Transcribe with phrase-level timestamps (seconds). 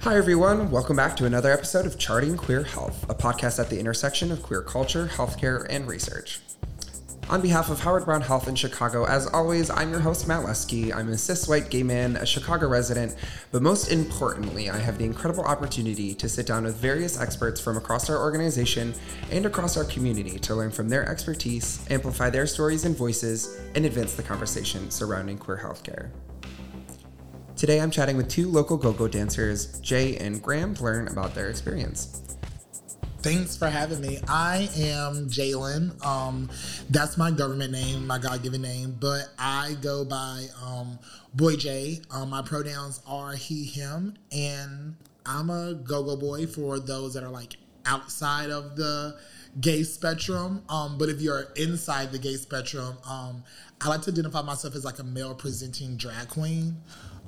[0.00, 0.70] Hi, everyone.
[0.70, 4.42] Welcome back to another episode of Charting Queer Health, a podcast at the intersection of
[4.42, 6.40] queer culture, healthcare, and research.
[7.30, 10.92] On behalf of Howard Brown Health in Chicago, as always, I'm your host, Matt Lesky.
[10.92, 13.14] I'm a cis white gay man, a Chicago resident,
[13.52, 17.76] but most importantly, I have the incredible opportunity to sit down with various experts from
[17.76, 18.92] across our organization
[19.30, 23.86] and across our community to learn from their expertise, amplify their stories and voices, and
[23.86, 26.10] advance the conversation surrounding queer healthcare.
[27.62, 31.32] Today, I'm chatting with two local go go dancers, J and Graham, to learn about
[31.32, 32.36] their experience.
[33.18, 34.18] Thanks for having me.
[34.26, 36.04] I am Jalen.
[36.04, 36.50] Um,
[36.90, 40.98] that's my government name, my God given name, but I go by um,
[41.34, 42.00] Boy J.
[42.10, 47.22] Um, my pronouns are he, him, and I'm a go go boy for those that
[47.22, 47.54] are like
[47.86, 49.16] outside of the
[49.60, 50.64] gay spectrum.
[50.68, 53.44] Um, but if you're inside the gay spectrum, um,
[53.80, 56.78] I like to identify myself as like a male presenting drag queen.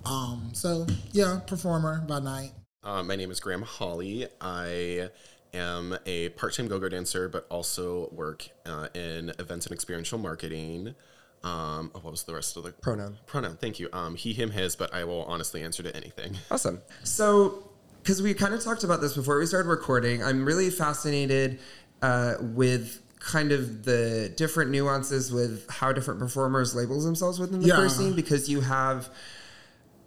[0.06, 2.52] Um, so yeah, performer by night.
[2.82, 4.26] Uh, my name is Graham Holly.
[4.40, 5.08] I
[5.54, 10.94] am a part-time go-go dancer, but also work uh, in events and experiential marketing.
[11.42, 13.18] Um, oh, what was the rest of the Pronoun.
[13.26, 13.56] Pronoun.
[13.56, 13.88] Thank you.
[13.92, 14.76] Um, he, him, his.
[14.76, 16.36] But I will honestly answer to anything.
[16.50, 16.80] Awesome.
[17.02, 17.70] So,
[18.02, 21.58] because we kind of talked about this before we started recording, I'm really fascinated
[22.02, 27.68] uh, with kind of the different nuances with how different performers labels themselves within the
[27.68, 27.76] Yeah.
[27.76, 29.08] queer scene because you have,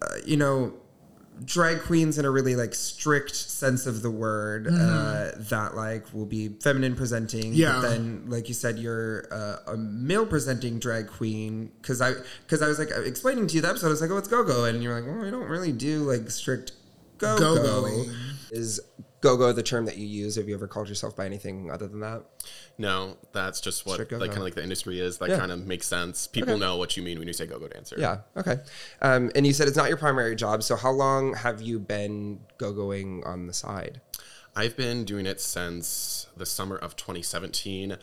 [0.02, 0.73] uh, you know,
[1.45, 6.26] drag queens in a really like strict sense of the word uh, that like will
[6.26, 7.73] be feminine presenting Yeah.
[7.73, 12.64] but then like you said you're uh, a male presenting drag queen because i because
[12.64, 14.81] i was like explaining to you the episode i was like oh it's go-go and
[14.81, 16.72] you're like well we don't really do like strict
[17.20, 18.09] go-go Go-going.
[18.50, 18.80] is
[19.22, 22.00] go-go the term that you use have you ever called yourself by anything other than
[22.02, 22.22] that
[22.78, 25.18] No, that's just what like kind of like the industry is.
[25.18, 25.40] That Yeah.
[25.40, 26.28] kind of makes sense.
[26.28, 26.59] People Okay.
[26.59, 27.96] know what you mean when you say go-go dancer.
[27.98, 28.59] yeah okay
[29.02, 32.40] um, and you said it's not your primary job so how long have you been
[32.58, 34.02] go-going on the side
[34.56, 37.91] I've been doing it since the summer of 2017.
[37.91, 37.97] Uh,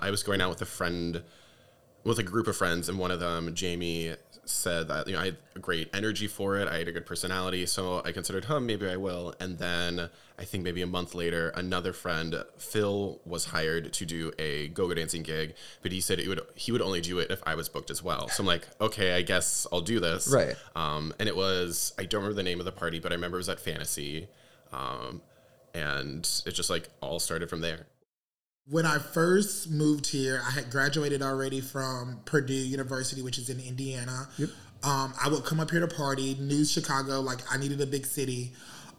[0.00, 1.22] I was going out with a friend,
[2.08, 4.14] with a group of friends, and one of them, Jamie,
[4.44, 6.66] said that you know I had a great energy for it.
[6.66, 9.34] I had a good personality, so I considered, huh, maybe I will.
[9.38, 10.08] And then
[10.38, 14.94] I think maybe a month later, another friend, Phil, was hired to do a go-go
[14.94, 17.68] dancing gig, but he said it would he would only do it if I was
[17.68, 18.28] booked as well.
[18.28, 20.28] So I'm like, okay, I guess I'll do this.
[20.28, 20.56] Right.
[20.74, 23.36] Um, and it was I don't remember the name of the party, but I remember
[23.36, 24.28] it was at Fantasy.
[24.72, 25.20] Um,
[25.74, 27.86] and it just like all started from there.
[28.70, 33.60] When I first moved here, I had graduated already from Purdue University, which is in
[33.60, 34.28] Indiana.
[34.36, 34.50] Yep.
[34.82, 38.04] Um, I would come up here to party, New Chicago, like I needed a big
[38.04, 38.52] city.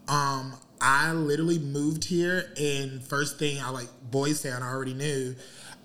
[0.08, 5.36] Um, I literally moved here, and first thing I like Boys Town, I already knew.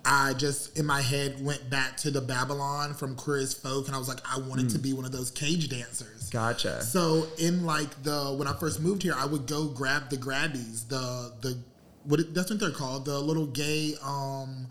[0.04, 3.94] I just in my head went back to the Babylon from Queer as Folk, and
[3.94, 6.30] I was like, I wanted to be one of those cage dancers.
[6.30, 10.16] gotcha So in like the when I first moved here, I would go grab the
[10.16, 11.58] grabbies, the the
[12.06, 14.66] what that's what they're called, the little gay um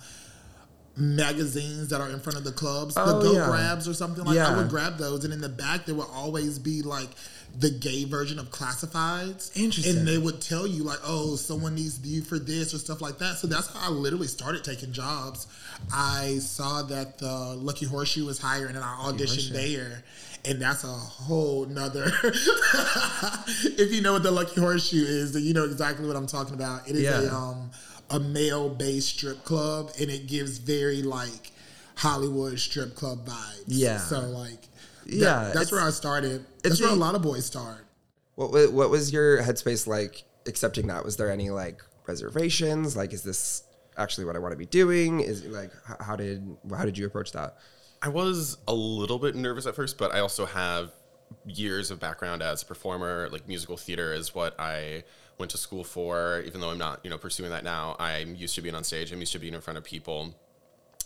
[0.97, 3.45] magazines that are in front of the clubs, the Oh, go yeah.
[3.47, 4.35] grabs or something like.
[4.35, 4.53] Yeah.
[4.53, 7.09] I would grab those, and in the back there would always be like
[7.57, 9.55] the gay version of classifieds.
[9.55, 9.97] Interesting.
[9.99, 13.17] And they would tell you like, oh, someone needs you for this or stuff like
[13.19, 13.37] that.
[13.37, 15.47] So that's how I literally started taking jobs.
[15.93, 20.03] I saw that the Lucky Horseshoe was hiring, and I auditioned there.
[20.47, 22.11] And that's a whole nother.
[22.23, 26.53] if you know what the Lucky Horseshoe is, then you know exactly what I'm talking
[26.53, 26.87] about.
[26.87, 27.21] It is Yeah.
[27.21, 27.71] a um
[28.11, 31.51] a male based strip club, and it gives very like
[31.95, 33.63] Hollywood strip club vibes.
[33.67, 33.97] Yeah.
[33.97, 34.67] So like,
[35.05, 36.45] that- Yeah, that's where I started.
[36.63, 37.85] That's where a- a lot of boys start.
[38.35, 41.05] What what was your headspace like accepting that?
[41.05, 42.95] Was there any like reservations?
[42.95, 43.63] Like, is this
[43.97, 45.19] actually what I want to be doing?
[45.21, 47.57] Is like how did how did you approach that?
[48.01, 50.91] I was a little bit nervous at first, but I also have
[51.45, 53.29] years of background as a performer.
[53.31, 55.03] Like musical theater is what I
[55.37, 56.43] went to school for.
[56.45, 59.11] Even though I'm not, you know, pursuing that now, I'm used to being on stage.
[59.11, 60.35] I'm used to being in front of people,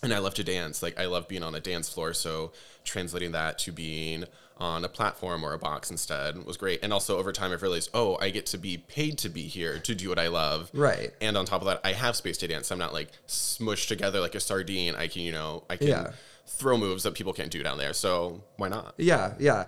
[0.03, 0.81] and I love to dance.
[0.83, 2.13] Like I love being on a dance floor.
[2.13, 2.51] So
[2.83, 4.25] translating that to being
[4.57, 6.79] on a platform or a box instead was great.
[6.84, 9.79] And also over time, I've realized, oh, I get to be paid to be here
[9.79, 10.69] to do what I love.
[10.73, 11.13] Right.
[11.22, 12.69] And on top of that, I have space to dance.
[12.72, 14.96] I'm not like smushed together like a sardine.
[14.96, 16.11] I can, you know, I can Yeah.
[16.45, 17.93] throw moves that people can't do down there.
[17.93, 18.95] So why not?
[18.97, 19.66] Yeah, yeah.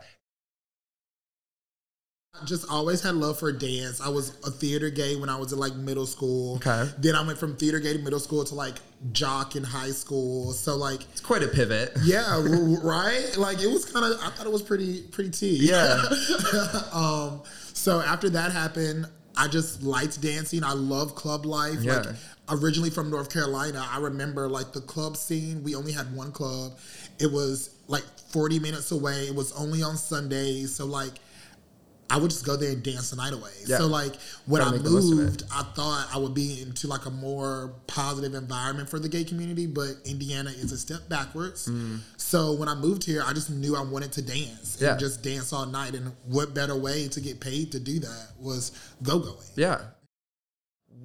[2.46, 4.02] Just always had love for dance.
[4.02, 6.56] I was a theater gay when I was in like middle school.
[6.56, 6.90] Okay.
[6.98, 8.76] Then I went from theater gay to middle school to like
[9.12, 10.54] jock in high school.
[10.54, 11.92] So like It's quite a pivot.
[12.04, 12.42] yeah,
[12.84, 13.36] right?
[13.38, 15.58] Like it was kind of I thought it was pretty pretty tea.
[15.62, 16.02] Yeah.
[16.94, 17.42] um
[17.74, 19.08] so after that happened,
[19.38, 20.64] I just liked dancing.
[20.64, 21.82] I love club life.
[21.82, 21.98] Yeah.
[21.98, 22.16] Like
[22.50, 25.64] originally from North Carolina, I remember like the club scene.
[25.64, 26.74] We only had one club.
[27.20, 29.28] It was like 40 minutes away.
[29.28, 30.74] It was only on Sundays.
[30.74, 31.14] So like
[32.14, 33.52] I would just go there and dance the night away.
[33.66, 33.78] Yeah.
[33.78, 34.14] So like
[34.46, 35.22] when Gotta I make the most of it.
[35.22, 39.24] moved, I thought I would be into like a more positive environment for the gay
[39.24, 41.70] community, but Indiana is a step backwards.
[42.18, 44.98] So when I moved here, I just knew I wanted to dance and Yeah.
[44.98, 45.96] just dance all night.
[45.96, 48.72] And what better way to get paid to do that was
[49.02, 49.38] go going.
[49.56, 49.80] Yeah.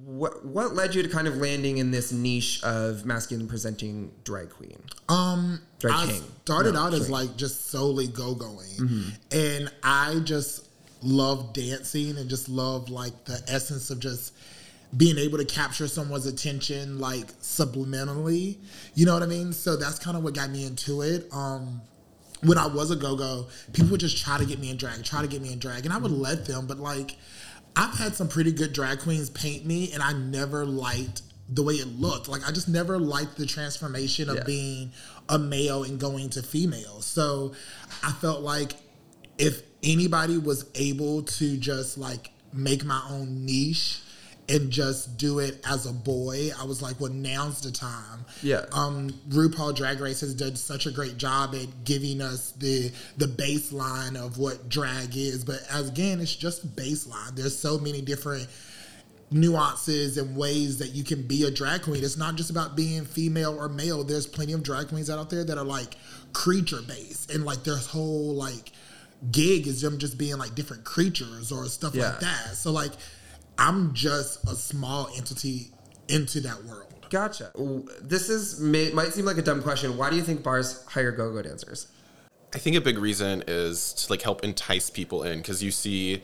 [0.03, 4.49] What what led you to kind of landing in this niche of masculine presenting drag
[4.49, 4.77] queen?
[5.09, 6.23] Um, Drag I king.
[6.45, 9.09] started No, out as like just solely go going, Mm-hmm.
[9.31, 10.66] and I just
[11.01, 14.33] love dancing and just love like the essence of just
[14.95, 18.57] being able to capture someone's attention like subliminally.
[18.95, 19.53] You know what I mean?
[19.53, 21.27] So that's kind of what got me into it.
[21.31, 21.81] Um,
[22.43, 25.03] when I was a go go, people would just try to get me in drag,
[25.03, 26.67] try to get me in drag, and I would let them.
[26.67, 27.15] But like,
[27.75, 31.75] I've had some pretty good drag queens paint me, and I never liked the way
[31.75, 32.27] it looked.
[32.27, 34.43] Like, I just never liked the transformation of Yeah.
[34.43, 34.91] being
[35.29, 37.01] a male and going to female.
[37.01, 37.53] So
[38.03, 38.75] I felt like
[39.37, 44.01] if anybody was able to just like make my own niche
[44.49, 48.25] and just do it as a boy, I was like, well, now's the time.
[48.41, 48.65] Yeah.
[48.71, 53.25] Um, RuPaul Drag Race has done such a great job at giving us the the
[53.25, 57.35] baseline of what drag is, but as again, it's just a baseline.
[57.35, 58.47] There's so many different
[59.29, 62.01] nuances and ways that you can be a drag queen.
[62.01, 64.05] It's not just about being female or male.
[64.05, 65.97] There's plenty of drag queens out there that are like
[66.31, 68.71] creature based and like their whole like
[69.31, 72.09] gig is them just being like different creatures or stuff Yeah.
[72.09, 72.55] like that.
[72.55, 72.91] So like
[73.57, 75.67] I'm just a small entity
[76.07, 76.93] into that world.
[77.09, 77.51] Gotcha.
[78.01, 79.97] This is may, might seem like a dumb question.
[79.97, 81.87] Why do you think bars hire go-go dancers?
[82.53, 86.21] I think a big reason is to like help entice people in because you see,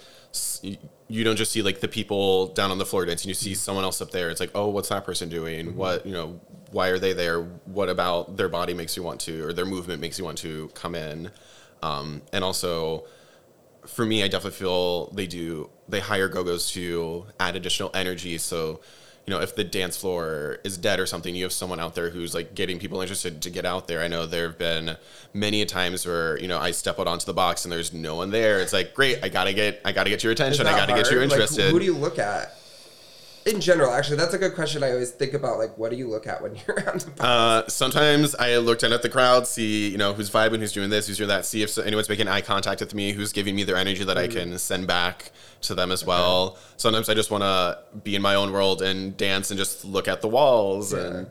[0.61, 0.77] you-
[1.09, 3.27] you don't just see like the people down on the floor dancing.
[3.29, 4.29] You see someone else up there.
[4.29, 5.67] It's like, oh, what's that person doing?
[5.67, 5.77] Mm-hmm.
[5.77, 6.39] What you know?
[6.71, 7.41] Why are they there?
[7.65, 10.69] What about their body makes you want to, or their movement makes you want to
[10.73, 11.29] come in?
[11.83, 13.03] Um, and also,
[13.85, 15.69] for me, I definitely feel they do.
[15.89, 18.37] They hire go-go's to add additional energy.
[18.37, 18.79] So,
[19.27, 22.09] you know, if the dance floor is dead or something, you have someone out there
[22.09, 24.01] who's like getting people interested to get out there.
[24.01, 24.95] I know there have been
[25.33, 28.15] many a times where you know I step out onto the box and there's no
[28.15, 28.61] one there.
[28.61, 30.65] It's like, great, I gotta get, I gotta get your attention.
[30.67, 31.29] I gotta get you hard?
[31.29, 31.71] Like, interested.
[31.71, 32.55] who do you look at?
[33.45, 34.83] In general, actually, that's a good question.
[34.83, 37.27] I always think about like, what do you look at when you're on the bar?
[37.27, 40.89] Uh, sometimes I look down at the crowd, see you know who's vibing, who's doing
[40.89, 43.63] this, who's doing that, see if anyone's making eye contact with me, who's giving me
[43.63, 45.31] their energy that I can send back
[45.61, 46.57] to them as well.
[46.77, 50.07] Sometimes I just want to be in my own world and dance and just look
[50.07, 51.27] at the walls and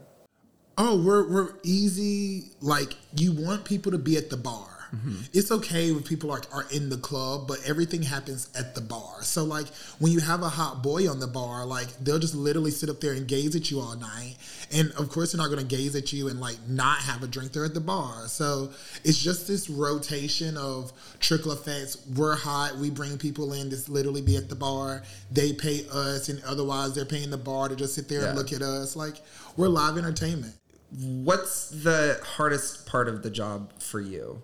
[0.78, 2.52] Oh, we're we're easy.
[2.60, 4.71] Like you want people to be at the bar.
[4.94, 5.22] Mm-hmm.
[5.32, 9.22] It's okay when people are are in the club, but everything happens at the bar.
[9.22, 9.66] So like
[9.98, 13.00] when you have a hot boy on the bar, like they'll just literally sit up
[13.00, 14.36] there and gaze at you all night.
[14.70, 17.52] And of course they're not gonna gaze at you and like not have a drink.
[17.52, 18.26] They're at the bar.
[18.26, 18.70] So
[19.02, 21.96] it's just this rotation of trickle effects.
[22.14, 25.02] We're hot, we bring people in to literally be at the bar.
[25.30, 28.52] They pay us and otherwise they're paying the bar to just sit there and look
[28.52, 28.94] at us.
[28.94, 29.16] Like
[29.56, 30.54] we're live entertainment.
[30.90, 34.42] What's the hardest part of the job for you?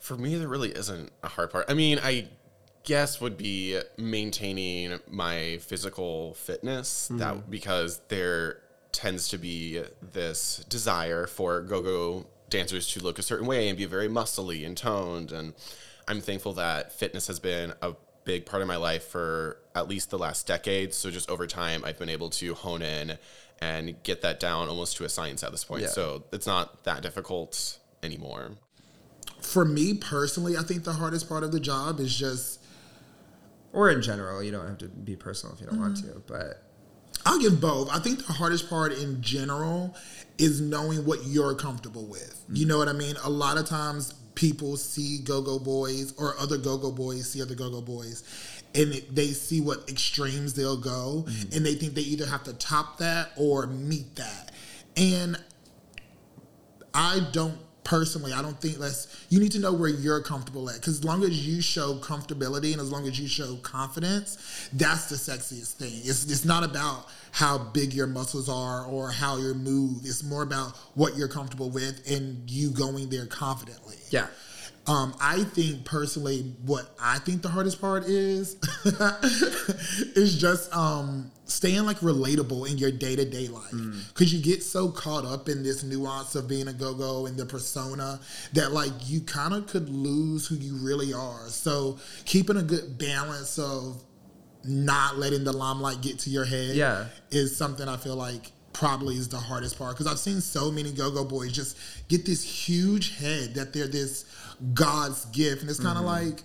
[0.00, 1.66] For me there really isn't a hard part.
[1.68, 2.28] I mean, I
[2.84, 7.50] guess would be maintaining my physical fitness that mm-hmm.
[7.50, 8.58] because there
[8.92, 9.82] tends to be
[10.12, 14.76] this desire for go-go dancers to look a certain way and be very muscly and
[14.76, 15.54] toned and
[16.08, 20.10] I'm thankful that fitness has been a big part of my life for at least
[20.10, 23.18] the last decade so just over time I've been able to hone in
[23.60, 25.88] and get that down almost to a science at this point Yeah.
[25.88, 28.52] so it's not that difficult anymore
[29.42, 32.60] For me personally, I think the hardest part of the job is just
[33.72, 36.12] Or in general, you don't have to be personal if you don't want mm-hmm.
[36.12, 36.62] to, but
[37.24, 37.90] I'll give both.
[37.90, 39.94] I think the hardest part in general
[40.38, 42.44] is knowing what you're comfortable with.
[42.50, 42.86] You know mm-hmm.
[42.86, 43.16] what I mean?
[43.24, 47.82] A lot of times people see go-go boys or other go-go boys see other go-go
[47.82, 48.22] boys
[48.74, 51.56] and it, they see what extremes they'll go mm-hmm.
[51.56, 54.52] and they think they either have to top that or meet that.
[54.96, 55.36] And
[56.94, 57.58] I don't
[57.90, 60.76] personally, I don't think that's you need to know where you're comfortable at.
[60.76, 65.08] Because as long as you show comfortability and as long as you show confidence, that's
[65.08, 66.00] the sexiest thing.
[66.04, 70.02] It's it's not about how big your muscles are or how you move.
[70.04, 73.96] It's more about what you're comfortable with and you going there confidently.
[74.10, 74.28] yeah.
[74.90, 78.56] Um, I think personally, what I think the hardest part is,
[80.16, 83.70] is just um, staying like relatable in your day to day life.
[84.08, 87.36] Because you get so caught up in this nuance of being a go go and
[87.38, 88.20] the persona
[88.54, 91.46] that like you kind of could lose who you really are.
[91.48, 94.02] So keeping a good balance of
[94.64, 97.06] not letting the limelight get to your head Yeah.
[97.30, 100.92] is something I feel like probably is the hardest part because I've seen so many
[100.92, 101.76] go-go boys just
[102.08, 104.24] get this huge head that they're this
[104.74, 106.42] God's gift, and it's kind of like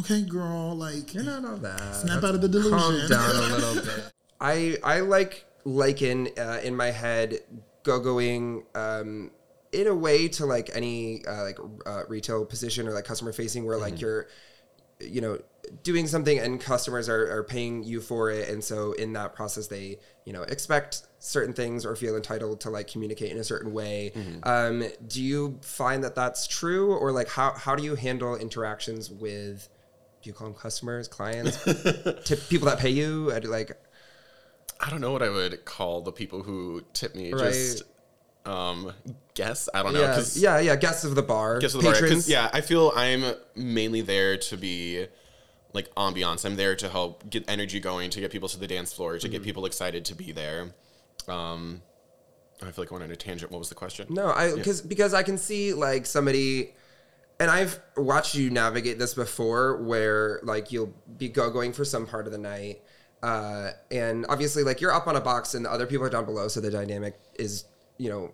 [0.00, 1.94] okay, girl, like You're not all that.
[1.96, 2.78] Snap out of the delusion.
[2.78, 4.12] Calm down a little bit.
[4.40, 7.40] I I like liken uh, in my head
[7.82, 9.30] go-going um,
[9.72, 13.64] in a way to like any uh, like uh, retail position or like customer facing
[13.66, 14.28] where like you're
[15.00, 15.38] you know
[15.82, 18.48] doing something and customers are, are paying you for it.
[18.48, 22.70] And so in that process they you know expect certain things or feel entitled to
[22.70, 24.12] like communicate in a certain way.
[24.42, 26.94] Um, do you find that that's true?
[26.94, 29.68] Or like how, how do you handle interactions with
[30.22, 31.62] do you call them customers clients?
[31.64, 33.32] To people that pay you?
[33.32, 33.76] I do, like
[34.80, 37.32] I don't know what I would call the people who tip me.
[37.32, 37.44] Right.
[37.44, 37.84] Just
[38.46, 38.92] um,
[39.34, 40.00] guests I don't know.
[40.00, 41.94] yeah yeah yeah guests of the bar guests of the bar.
[41.94, 45.06] patrons Yeah, I feel I'm mainly there to be
[45.72, 46.44] like ambiance.
[46.44, 49.28] I'm there to help get energy going, to get people to the dance floor, to
[49.28, 49.44] get Mm-hmm.
[49.44, 50.72] people excited to be there.
[51.26, 51.82] Um,
[52.62, 53.50] I feel like I went on a tangent.
[53.50, 54.06] What was the question?
[54.10, 56.74] No, I because because I can see like somebody,
[57.40, 62.06] and I've watched you navigate this before, where like you'll be go going for some
[62.06, 62.82] part of the night,
[63.22, 66.24] uh, and obviously like you're up on a box and the other people are down
[66.24, 67.64] below, so the dynamic is
[67.98, 68.32] you know.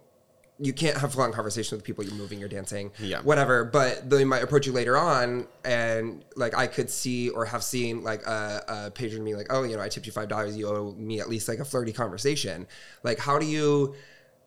[0.62, 3.22] You can't have a long conversation with people you're moving, you're dancing, Yeah.
[3.22, 3.64] whatever.
[3.64, 8.02] But they might approach you later on, and like I could see or have seen
[8.04, 10.68] like a, a patron me like, oh, you know, I tipped you five dollars, you
[10.68, 12.66] owe me at least like a flirty conversation.
[13.02, 13.94] Like, how do you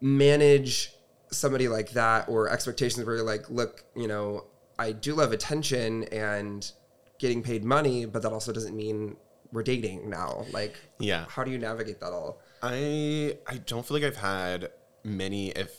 [0.08, 0.94] manage
[1.32, 4.46] somebody like that or expectations where you're like, look, you know,
[4.78, 6.70] I do love attention and
[7.18, 9.16] getting paid money, but that also doesn't mean
[9.52, 10.46] we're dating now.
[10.52, 11.26] Like, Yeah.
[11.28, 12.40] how do you navigate that all?
[12.62, 14.70] I I don't feel like I've had
[15.04, 15.76] many, if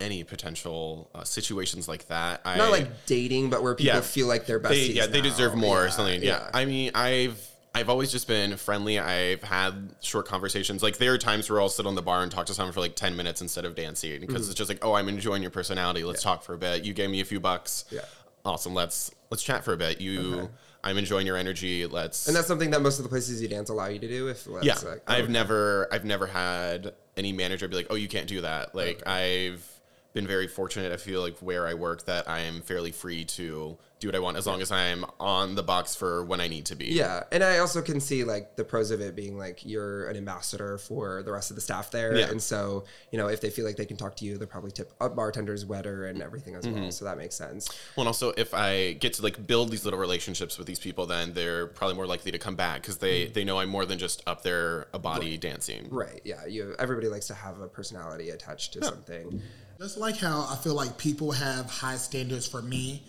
[0.00, 2.40] any, potential uh, situations like that.
[2.44, 4.00] I, Not like dating, but where people Yeah.
[4.00, 4.74] feel like they're best.
[4.74, 6.22] they, yeah, they deserve more or something.
[6.22, 6.50] Yeah.
[6.54, 8.98] I mean, I've I've always just been friendly.
[8.98, 10.82] I've had short conversations.
[10.82, 12.80] Like there are times where I'll sit on the bar and talk to someone for
[12.80, 16.02] like ten minutes instead of dancing because it's just like, oh, I'm enjoying your personality.
[16.02, 16.84] Let's talk for a bit.
[16.84, 17.84] You gave me a few bucks.
[17.90, 18.00] Yeah.
[18.44, 18.74] Awesome.
[18.74, 20.00] Let's let's chat for a bit.
[20.00, 20.48] You,
[20.82, 21.86] I'm enjoying your energy.
[21.86, 22.26] Let's.
[22.26, 24.28] and that's something that most of the places you dance allow you to do.
[24.28, 25.32] If yeah, like, I've okay.
[25.32, 29.64] never I've never had any manager be like, "Oh, you can't do that." Like I've
[30.12, 30.90] been very fortunate.
[30.92, 34.18] I feel like where I work that I am fairly free to do what I
[34.18, 36.86] want as long as I'm on the box for when I need to be.
[36.86, 40.16] Yeah, and I also can see like the pros of it being like you're an
[40.16, 42.30] ambassador for the rest of the staff there, Yeah.
[42.30, 44.70] and so you know if they feel like they can talk to you, they'll probably
[44.72, 46.80] tip a bartender's wetter and everything as Mm-hmm.
[46.82, 46.90] well.
[46.92, 47.68] So that makes sense.
[47.94, 51.04] Well, and also if I get to like build these little relationships with these people,
[51.06, 53.98] then they're probably more likely to come back because they they know I'm more than
[53.98, 55.88] just up there a body dancing.
[55.90, 56.20] Right?
[56.24, 56.46] Yeah.
[56.46, 56.74] You.
[56.78, 59.42] Everybody likes to have a personality attached to something.
[59.78, 63.02] Just like how I feel like people have high standards for me,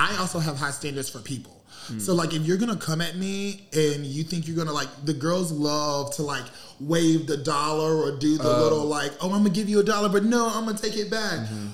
[0.00, 1.60] I also have high standards for people.
[1.98, 5.12] So like if you're gonna come at me and you think you're gonna like the
[5.12, 6.44] girls love to like
[6.78, 8.62] wave the dollar or do the uh.
[8.62, 11.10] little like, oh I'm gonna give you a dollar, but no, I'm gonna take it
[11.10, 11.40] back.
[11.40, 11.68] Mm-hmm.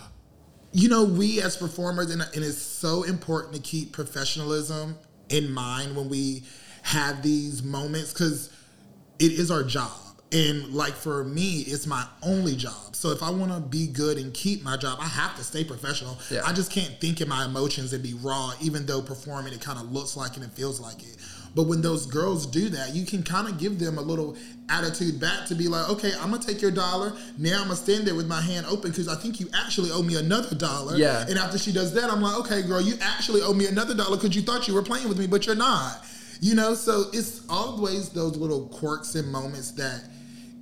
[0.72, 4.96] You know, we as performers and, and it's so important to keep professionalism
[5.28, 6.44] in mind when we
[6.82, 8.50] have these moments because
[9.18, 10.05] it is our job.
[10.32, 12.96] And like for me, it's my only job.
[12.96, 15.62] So if I want to be good and keep my job, I have to stay
[15.62, 16.18] professional.
[16.30, 16.42] Yeah.
[16.44, 19.78] I just can't think in my emotions and be raw, even though performing it kind
[19.78, 21.16] of looks like it and feels like it.
[21.54, 24.36] But when those girls do that, you can kind of give them a little
[24.68, 27.14] attitude back to be like, okay, I'm gonna take your dollar.
[27.38, 30.02] Now I'm gonna stand there with my hand open because I think you actually owe
[30.02, 30.96] me another dollar.
[30.96, 31.24] Yeah.
[31.26, 34.16] And after she does that, I'm like, okay, girl, you actually owe me another dollar
[34.16, 36.04] because you thought you were playing with me, but you're not.
[36.42, 40.02] You know, so it's always those little quirks and moments that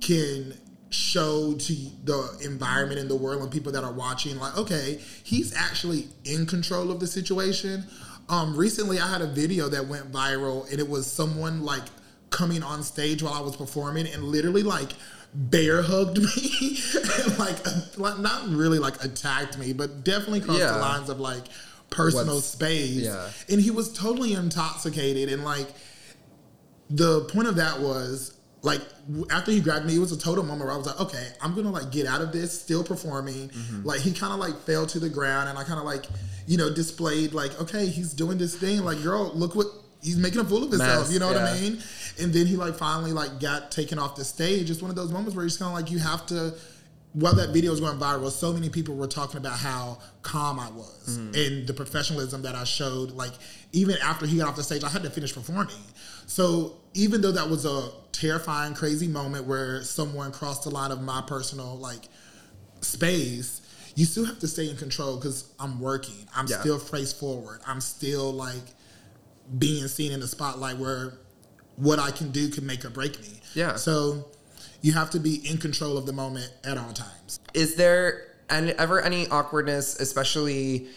[0.05, 0.53] can
[0.91, 1.73] show to
[2.05, 6.45] the environment in the world and people that are watching, like, okay, he's actually in
[6.45, 7.83] control of the situation.
[8.29, 11.83] Um, recently, I had a video that went viral, and it was someone like
[12.29, 14.89] coming on stage while I was performing and literally like
[15.33, 16.77] bear hugged me,
[17.23, 17.57] and, like,
[17.97, 20.71] like not really like attacked me, but definitely crossed Yeah.
[20.73, 21.43] the lines of like
[21.89, 22.95] personal What's- space.
[23.03, 23.29] yeah.
[23.49, 25.67] And he was totally intoxicated and like
[26.89, 28.34] the point of that was
[28.65, 28.81] like
[29.29, 31.53] after he grabbed me, it was a total moment where I was like, okay, I'm
[31.55, 33.49] gonna like get out of this, still performing.
[33.49, 33.83] Mm-hmm.
[33.85, 36.05] Like he kind of like fell to the ground, and I kind of like,
[36.47, 38.83] you know, displayed like, okay, he's doing this thing.
[38.83, 39.67] Like, girl, look what
[40.01, 41.03] he's making a fool of himself.
[41.03, 41.81] Mess, you know what I mean?
[42.19, 44.69] And then he like finally like got taken off the stage.
[44.69, 46.53] It's one of those moments where you're just kind of like, you have to.
[47.13, 50.69] While that video was going viral, so many people were talking about how calm I
[50.69, 51.33] was mm-hmm.
[51.33, 53.11] and the professionalism that I showed.
[53.11, 53.31] Like
[53.71, 55.77] even after he got off the stage, I had to finish performing.
[56.27, 61.01] So even though that was a terrifying, crazy moment where someone crossed the line of
[61.01, 62.07] my personal like
[62.81, 63.61] space,
[63.95, 66.27] you still have to stay in control because I'm working.
[66.35, 66.59] I'm Yeah.
[66.61, 67.61] still face forward.
[67.67, 68.63] I'm still like
[69.59, 71.13] being seen in the spotlight where
[71.75, 73.41] what I can do can make or break me.
[73.53, 73.75] Yeah.
[73.75, 74.25] So
[74.81, 77.39] you have to be in control of the moment at all times.
[77.53, 80.87] Is there any, ever any awkwardness, especially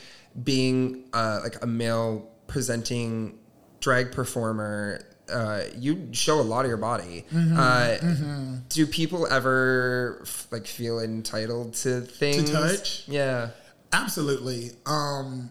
[0.45, 3.38] being uh, like a male presenting
[3.81, 5.00] drag performer,
[5.31, 7.25] uh, you show a lot of your body.
[7.33, 12.51] Mm-hmm, uh, Do people ever f- like feel entitled to things?
[12.51, 13.09] To touch?
[13.09, 13.51] Yeah.
[13.93, 14.73] Absolutely.
[14.87, 15.51] Um,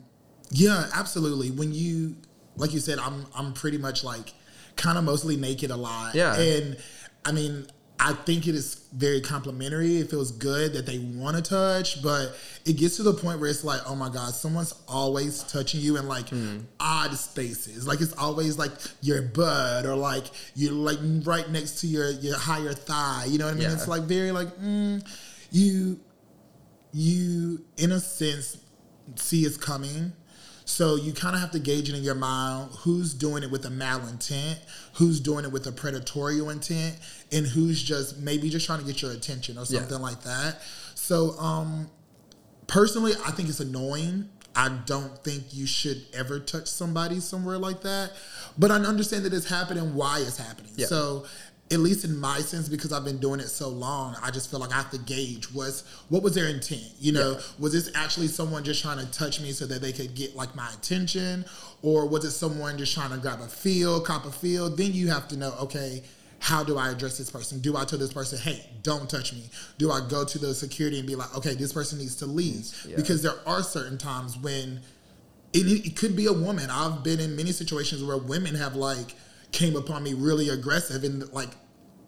[0.52, 1.52] yeah, absolutely.
[1.52, 2.16] When you,
[2.56, 4.34] like you said, I'm I'm pretty much like
[4.76, 6.16] kind of mostly naked a lot.
[6.16, 6.36] Yeah.
[6.40, 6.78] And
[7.26, 7.68] I mean,
[8.00, 9.98] I think it is very complimentary.
[9.98, 13.50] It feels good that they want to touch, but it gets to the point where
[13.50, 16.27] it's like, oh my God, someone's always touching you in like
[16.80, 17.88] odd spaces.
[17.88, 20.25] Like it's always like your butt or like
[20.56, 23.25] you're like right next to your your higher thigh.
[23.27, 23.63] You know what I mean?
[23.63, 23.74] Yeah.
[23.74, 25.04] It's like very like mm,
[25.51, 26.00] you
[26.94, 28.58] you in a sense
[29.16, 30.13] see it's coming
[30.70, 33.66] so you kind of have to gauge it in your mind who's doing it with
[33.66, 34.58] a malintent
[34.96, 36.98] who's doing it with a predatorial intent
[37.32, 39.80] and who's just maybe just trying to get your attention or Yeah.
[39.80, 40.62] something like that
[40.94, 41.90] so um
[42.68, 47.82] personally i think it's annoying i don't think you should ever touch somebody somewhere like
[47.84, 48.12] that
[48.58, 50.88] but i understand that it's happening why it's happening Yeah.
[50.88, 51.26] so
[51.70, 54.60] at least in my sense, because I've been doing it so long, I just feel
[54.60, 56.82] like I have to gauge was what was their intent.
[57.00, 57.42] You know, Yeah.
[57.60, 60.56] was this actually someone just trying to touch me so that they could get like
[60.56, 61.44] my attention,
[61.82, 64.70] or was it someone just trying to grab a feel, cop a feel?
[64.70, 66.04] Then you have to know, okay,
[66.40, 67.60] how do I address this person?
[67.60, 69.44] Do I tell this person, hey, don't touch me?
[69.78, 72.72] Do I go to the security and be like, okay, this person needs to leave?
[72.88, 72.96] Yeah.
[72.96, 74.80] Because there are certain times when
[75.54, 76.70] it, it could be a woman.
[76.70, 79.16] I've been in many situations where women have like
[79.58, 81.50] came upon me really aggressive and like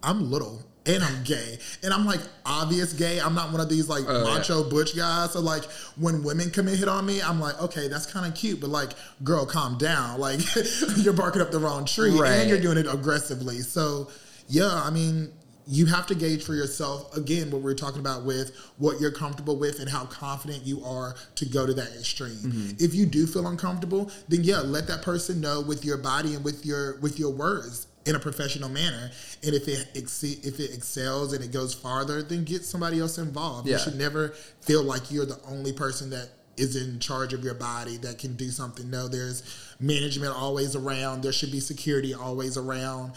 [0.04, 3.20] I'm little and I'm gay and I'm like obvious gay.
[3.20, 4.24] I'm not one of these like Oh, yeah.
[4.38, 5.34] macho butch guys.
[5.34, 5.66] So like
[5.98, 8.70] when women come and hit on me, I'm like, okay, that's kind of cute, but
[8.70, 8.92] like,
[9.24, 10.20] girl, calm down.
[10.20, 10.40] Like
[10.98, 12.32] you're barking up the wrong tree Right.
[12.40, 13.60] and you're doing it aggressively.
[13.60, 14.10] So
[14.48, 15.32] yeah, I mean.
[15.70, 19.56] You have to gauge for yourself again what we're talking about with what you're comfortable
[19.58, 22.32] with and how confident you are to go to that extreme.
[22.32, 22.84] Mm-hmm.
[22.84, 26.44] If you do feel uncomfortable, then yeah, let that person know with your body and
[26.44, 29.12] with your with your words in a professional manner.
[29.44, 33.18] And if it exce- if it excels and it goes farther, then get somebody else
[33.18, 33.68] involved.
[33.68, 33.76] Yeah.
[33.76, 34.30] You should never
[34.62, 38.36] feel like you're the only person that is in charge of your body that can
[38.36, 38.90] do something.
[38.90, 39.44] No, there's
[39.80, 41.24] management always around.
[41.24, 43.14] There should be security always around.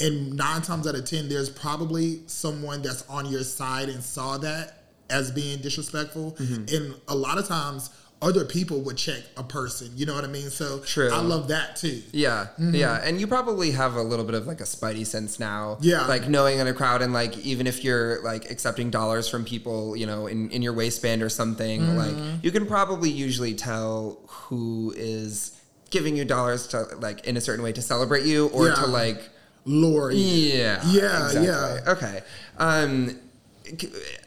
[0.00, 4.38] And nine times out of ten, there's probably someone that's on your side and saw
[4.38, 4.78] that
[5.10, 6.32] as being disrespectful.
[6.32, 6.74] Mm-hmm.
[6.74, 7.90] And a lot of times,
[8.22, 9.90] other people would check a person.
[9.96, 10.48] You know what I mean?
[10.48, 11.10] So True.
[11.12, 12.00] I love that too.
[12.10, 15.76] Yeah, yeah, and you probably have a little bit of like a spidey sense now.
[15.82, 16.06] Yeah.
[16.06, 19.94] like knowing in a crowd, and like even if you're like accepting dollars from people,
[19.94, 24.94] you know, in in your waistband or something, like you can probably usually tell who
[24.96, 28.74] is giving you dollars to like in a certain way to celebrate you or Yeah.
[28.74, 29.28] to like
[29.64, 30.16] Lori.
[30.16, 31.46] yeah Yeah, exactly.
[31.46, 31.80] yeah.
[31.92, 32.22] okay
[32.58, 33.18] um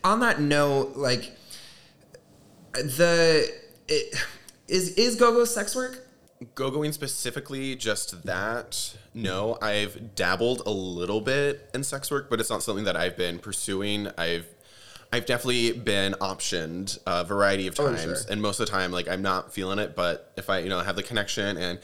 [0.04, 1.32] on that note like
[2.73, 3.50] the
[3.88, 4.15] it,
[4.67, 6.04] is is go-go sex work
[6.54, 8.95] Go-going specifically, just that.
[9.15, 13.17] No, I've dabbled a little bit in sex work, but it's not something that I've
[13.17, 14.08] been pursuing.
[14.19, 14.45] I've
[15.12, 18.15] I've definitely been optioned a variety of Oh, times, sure.
[18.30, 19.95] and most of the time, like I'm not feeling it.
[19.95, 21.80] But if I, you know, have the connection and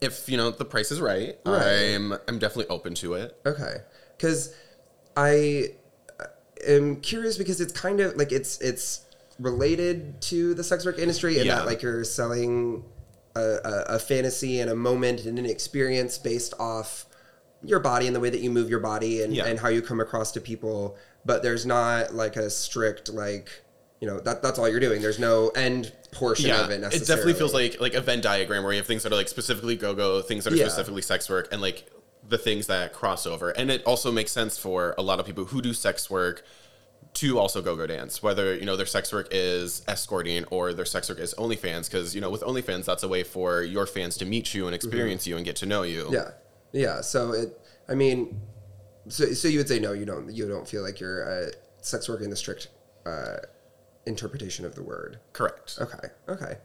[0.00, 1.94] if you know the price is right, Right.
[1.94, 3.36] I'm I'm definitely open to it.
[3.46, 3.76] Okay,
[4.16, 4.54] because
[5.16, 5.74] I
[6.66, 9.02] am curious because it's kind of like it's it's
[9.38, 11.56] related to the sex work industry and Yeah.
[11.56, 12.84] that like you're selling
[13.34, 17.06] a, a, a fantasy and a moment and an experience based off
[17.62, 19.46] your body and the way that you move your body and, Yeah.
[19.46, 23.62] and how you come across to people but there's not like a strict like
[24.00, 27.06] you know that that's all you're doing there's no end portion yeah, of it it
[27.06, 29.76] definitely feels like like a Venn diagram where you have things that are like specifically
[29.76, 30.64] go-go, things that are Yeah.
[30.64, 31.88] specifically sex work, and like
[32.26, 33.50] the things that cross over.
[33.50, 36.44] And it also makes sense for a lot of people who do sex work
[37.14, 41.08] to also go-go dance, whether you know their sex work is escorting or their sex
[41.08, 44.24] work is OnlyFans, because you know with OnlyFans that's a way for your fans to
[44.24, 46.04] meet you and experience you and get to know you.
[46.04, 46.14] Mm-hmm.
[46.14, 46.30] Yeah,
[46.72, 47.00] yeah.
[47.02, 48.40] So it, I mean,
[49.08, 51.50] so so you would say no, you don't, you don't feel like you're uh,
[51.82, 52.68] sex work in the strict
[53.06, 53.36] uh,
[54.06, 55.18] interpretation of the word.
[55.32, 55.78] correct.
[55.80, 56.56] Okay, okay.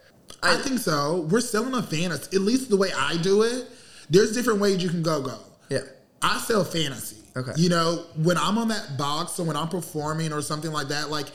[0.42, 1.28] I think so.
[1.30, 2.36] We're selling a fantasy.
[2.36, 3.68] At least the way I do it.
[4.10, 5.38] There's different ways you can go go.
[5.70, 5.82] Yeah,
[6.22, 7.18] I sell fantasy.
[7.38, 7.52] Okay.
[7.58, 11.10] You know, when I'm on that box or when I'm performing or something like that,
[11.10, 11.28] like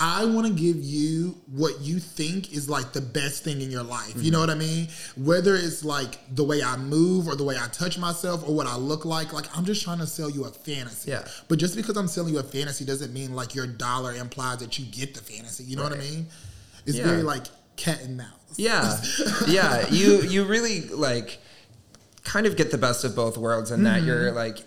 [0.00, 3.82] I want to give you what you think is like the best thing in your
[3.82, 4.14] life.
[4.16, 4.48] You know mm-hmm.
[4.48, 4.88] what I mean?
[5.16, 8.68] Whether it's like the way I move or the way I touch myself or what
[8.68, 11.10] I look like, like I'm just trying to sell you a fantasy.
[11.10, 11.26] Yeah.
[11.48, 14.78] But just because I'm selling you a fantasy doesn't mean like your dollar implies that
[14.78, 15.64] you get the fantasy.
[15.64, 16.26] You know what I mean?
[16.86, 17.04] It's Yeah.
[17.04, 18.28] very like cat and mouse.
[18.56, 19.00] yeah,
[19.48, 19.88] yeah.
[19.88, 21.38] You you really like
[22.22, 24.06] kind of get the best of both worlds in that mm-hmm.
[24.06, 24.58] you're like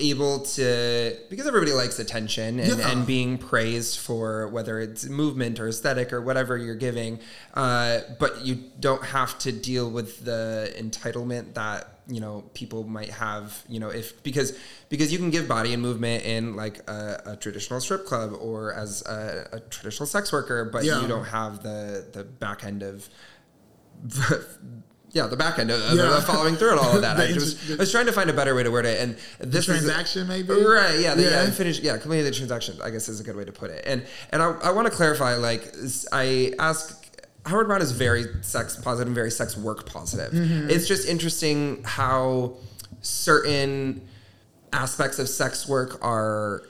[0.00, 2.90] able to because everybody likes attention and, Yeah.
[2.90, 7.18] and being praised for whether it's movement or aesthetic or whatever you're giving
[7.54, 13.10] uh, but you don't have to deal with the entitlement that you know people might
[13.10, 14.58] have you know if because
[14.88, 18.72] because you can give body and movement in like a, a traditional strip club or
[18.74, 21.00] as a, a traditional sex worker but Yeah.
[21.02, 23.08] you don't have the the back end of
[25.12, 26.20] yeah, the back end of, of Yeah.
[26.20, 27.16] following through and all of that.
[27.20, 29.68] I just I was trying to find a better way to word it, and this
[29.68, 30.52] is- transaction, maybe?
[30.52, 30.98] right?
[31.00, 31.50] Yeah, the, yeah, Yeah.
[31.50, 31.80] finish.
[31.80, 32.78] Yeah, completing the transaction.
[32.82, 33.82] I guess is a good way to put it.
[33.86, 35.34] And and I, I want to clarify.
[35.34, 35.72] Like
[36.12, 36.96] I ask.
[37.46, 40.30] Howard Brown is very sex positive and very sex work positive.
[40.32, 40.68] Mm-hmm.
[40.68, 42.56] It's just interesting how
[43.00, 44.06] certain
[44.72, 46.62] aspects of sex work are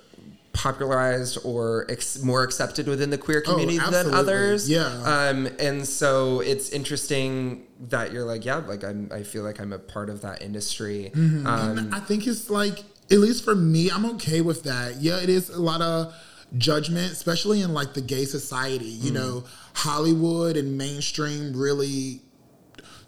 [0.52, 4.18] popularized or ex- more accepted within the queer community than Oh, absolutely.
[4.20, 4.68] others.
[4.70, 4.84] Yeah.
[5.30, 9.72] Um, and so it's interesting that you're like, yeah, like I'm, I feel like I'm
[9.72, 11.12] a part of that industry.
[11.14, 11.46] Mm-hmm.
[11.46, 14.96] Um, I think it's like, at least for me, I'm okay with that.
[14.96, 16.14] Yeah, it is a lot of
[16.58, 18.84] judgment, especially in like the gay society.
[18.86, 22.22] You know, Hollywood and mainstream really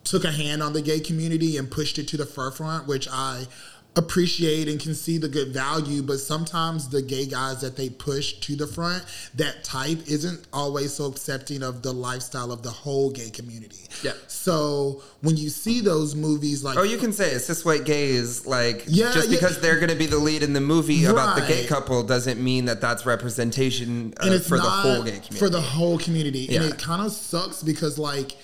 [0.05, 3.47] took a hand on the gay community and pushed it to the forefront, which I
[3.95, 8.33] appreciate and can see the good value but sometimes the gay guys that they push
[8.41, 13.11] to the front that type isn't always so accepting of the lifestyle of the whole
[13.11, 14.13] gay community Yeah.
[14.29, 18.47] so when you see those movies like oh, you can say it's cis white gays.
[18.47, 19.37] Like, Yeah, just yeah.
[19.37, 22.43] because they're going to be the lead in the movie about the gay couple doesn't
[22.43, 25.37] mean that that's representation uh, and it's for the whole gay community.
[25.39, 28.37] for the whole community and it kind of sucks because like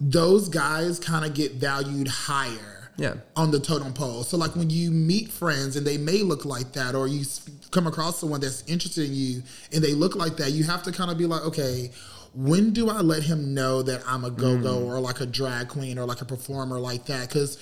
[0.00, 3.14] those guys kind of get valued higher Yeah.
[3.34, 6.72] on the totem pole so like when you meet friends and they may look like
[6.74, 7.24] that or you
[7.72, 10.92] come across someone that's interested in you and they look like that you have to
[10.92, 11.90] kind of be like okay
[12.34, 14.86] when do I let him know that I'm a go-go Mm.
[14.86, 17.58] or like a drag queen or like a performer like that because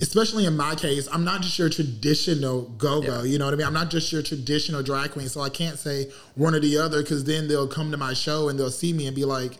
[0.00, 3.18] especially in my case, I'm not just your traditional go-go.
[3.20, 3.22] Yeah.
[3.22, 3.66] You know what I mean?
[3.66, 5.28] I'm not just your traditional drag queen.
[5.28, 8.48] So I can't say one or the other because then they'll come to my show
[8.48, 9.52] and they'll see me and be like,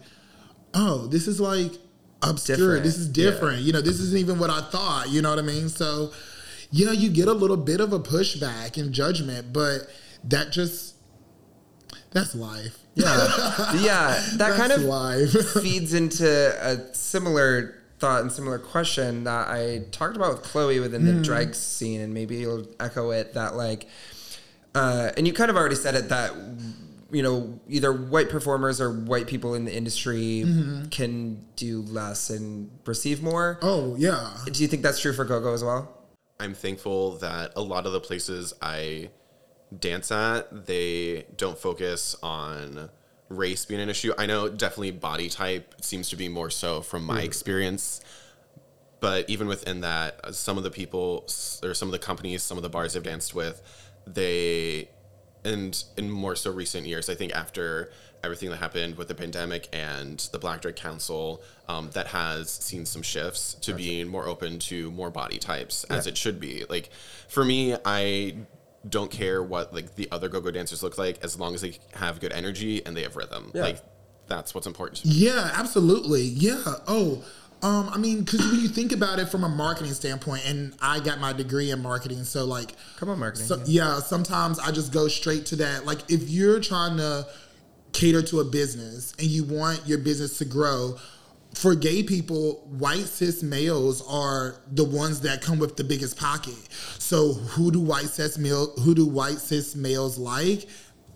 [0.75, 1.73] "Oh, this is like
[2.31, 2.57] obscure.
[2.57, 2.85] Different.
[2.85, 3.63] This is different.
[3.63, 5.69] You know, this isn't even what I thought." You know what I mean?
[5.69, 6.13] So
[6.71, 9.89] you know, you get a little bit of a pushback and judgment, but
[10.25, 10.95] that just
[12.11, 12.79] that's life.
[12.95, 13.07] yeah,
[13.81, 15.31] yeah, that kind of life.
[15.63, 21.05] feeds into a similar thought and similar question that I talked about with Chloe within
[21.05, 21.23] the Hmm.
[21.23, 23.87] drag scene, and maybe you'll echo it that like,
[24.75, 26.33] uh, and you kind of already said it that
[27.15, 30.89] you know either white performers or white people in the industry Mm-hmm.
[30.89, 33.59] can do less and receive more.
[33.63, 34.37] oh yeah.
[34.53, 35.83] Do you think that's true for GoGo as well?
[36.41, 39.11] I'm thankful that a lot of the places I
[39.79, 42.91] dance at, they don't focus on
[43.29, 44.13] race being an issue.
[44.19, 48.01] I know definitely body type seems to be more so from my experience.
[49.01, 51.27] But even within that, uh, some of the people
[51.63, 53.61] or some of the companies, some of the bars I've danced with,
[54.07, 54.89] they,
[55.45, 57.91] and in more so recent years, I think after
[58.23, 62.87] everything that happened with the pandemic and the Black Drag Council, um, that has seen
[62.87, 66.11] some shifts to being more open to more body types as Yeah.
[66.13, 66.65] it should be.
[66.69, 66.89] Like
[67.29, 68.35] for me, I
[68.89, 72.21] don't care what like the other go-go dancers look like as long as they have
[72.21, 73.51] good energy and they have rhythm.
[73.55, 73.63] Yeah.
[73.63, 73.79] Like
[74.27, 75.15] that's what's important to me.
[75.15, 76.23] Yeah, absolutely.
[76.23, 76.63] Yeah.
[76.89, 77.23] Oh,
[77.63, 81.01] um, I mean, because when you think about it from a marketing standpoint, and I
[81.01, 83.47] got my degree in marketing, so like, Come on, marketing.
[83.47, 85.87] so, yeah, sometimes I just go straight to that.
[85.87, 87.27] Like, if you're trying to
[87.93, 90.97] cater to a business and you want your business to grow,
[91.55, 96.57] for gay people, white cis males are the ones that come with the biggest pocket.
[96.99, 100.67] So who do white cis male who do white cis males like?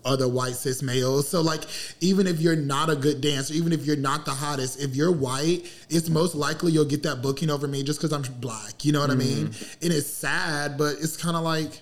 [0.05, 1.27] Other white cis males.
[1.27, 1.63] So like
[1.99, 5.11] even if you're not a good dancer, even if you're not the hottest, if you're
[5.11, 8.85] white, it's most likely you'll get that booking over me just because I'm black.
[8.85, 9.47] You know what I mean?
[9.81, 11.81] And it's sad, but it's kind of like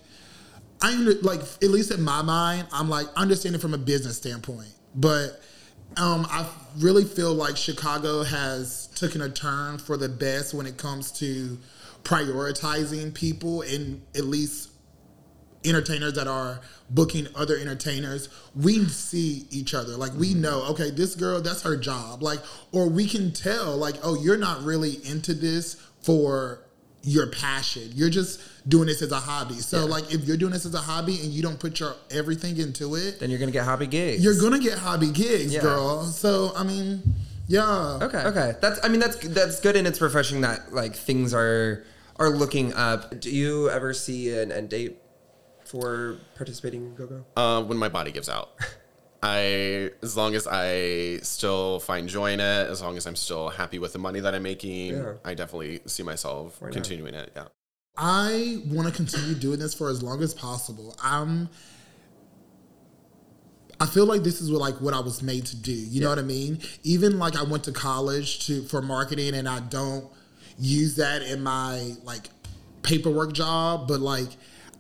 [0.82, 5.42] I like at least in my mind, I'm like understanding from a business standpoint, but
[5.96, 10.78] um, I really feel like Chicago has taken a turn for the best when it
[10.78, 11.58] comes to
[12.04, 14.70] prioritizing people and at least
[15.68, 20.42] entertainers that are booking other entertainers we see each other like we mm-hmm.
[20.42, 22.40] know okay this girl that's her job like
[22.72, 26.64] or we can tell like oh you're not really into this for
[27.04, 30.66] your passion you're just doing this as a hobby so like if you're doing this
[30.66, 33.64] as a hobby and you don't put your everything into it then you're gonna get
[33.64, 34.24] hobby gigs.
[34.24, 35.62] you're gonna get hobby gigs Yeah.
[35.62, 37.02] girl so i mean
[37.48, 38.20] yeah Okay.
[38.20, 38.54] Okay.
[38.62, 38.80] That's.
[38.84, 41.84] I mean, that's that's good, and it's refreshing that like things are
[42.18, 43.20] are looking up.
[43.20, 44.98] Do you ever see an end date
[45.70, 47.26] for participating in GoGo?
[47.36, 48.52] Uh, when my body gives out.
[49.24, 53.50] I, as long as I still find joy in it, as long as I'm still
[53.50, 55.14] happy with the money that I'm making, Yeah.
[55.26, 56.72] I definitely see myself not?
[56.72, 57.32] continuing it.
[57.36, 57.46] Yeah.
[57.98, 60.96] I want to continue doing this for as long as possible.
[61.02, 61.50] I'm
[63.80, 65.72] I feel like this is what like what I was made to do.
[65.72, 66.60] You know what I mean?
[66.84, 70.06] Even like I went to college to for marketing and I don't
[70.60, 72.30] use that in my like
[72.82, 74.30] paperwork job, but like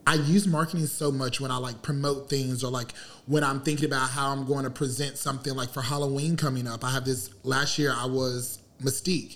[0.07, 2.93] I use marketing so much when I like promote things or like
[3.25, 6.85] when I'm thinking about how I'm going to present something like for Halloween coming up.
[6.85, 9.35] I have this last year I was Mystique.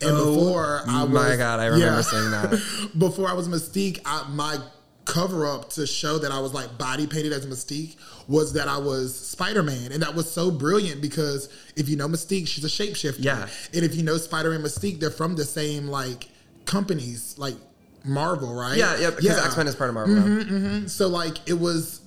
[0.00, 2.90] And oh before I was my God, I remember saying that.
[2.98, 4.58] before I was Mystique, I, my
[5.06, 7.96] cover up to show that I was like body painted as Mystique
[8.28, 9.90] was that I was Spider Man.
[9.90, 13.24] And that was so brilliant because if you know Mystique, she's a shapeshifter.
[13.24, 13.48] Yeah.
[13.74, 16.28] And if you know Spider Man Mystique, they're from the same like
[16.64, 17.56] companies, like
[18.04, 18.76] Marvel, right?
[18.76, 20.14] Yeah, yeah, because X Men is part of Marvel.
[20.14, 20.86] now.
[20.86, 22.00] So like it was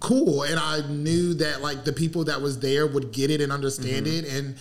[0.00, 3.52] cool and I knew that like the people that was there would get it and
[3.52, 4.24] understand Mm-hmm.
[4.24, 4.56] it and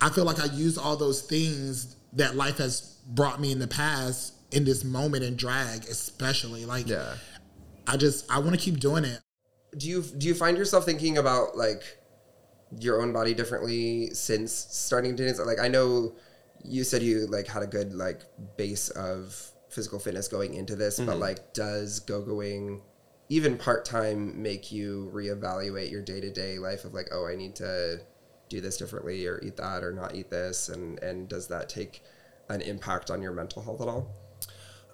[0.00, 3.66] I feel like I used all those things that life has brought me in the
[3.68, 7.14] past in this moment in drag especially like Yeah.
[7.86, 9.20] I just I want to keep doing it.
[9.76, 11.82] Do you do you find yourself thinking about like
[12.78, 15.38] your own body differently since starting to dance?
[15.44, 16.14] Like I know
[16.64, 18.22] you said you like had a good like
[18.56, 19.36] base of
[19.70, 21.20] physical fitness going into this, but mm-hmm.
[21.20, 22.82] like does go-going
[23.28, 28.00] even part-time make you reevaluate your day-to-day life of like, oh, I need to
[28.48, 32.02] do this differently or eat that or not eat this and and does that take
[32.48, 34.12] an impact on your mental health at all?